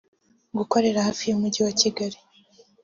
gukorera 0.57 0.99
hafi 1.07 1.23
y’umujyi 1.25 1.61
wa 1.65 1.73
Kigali 1.79 2.17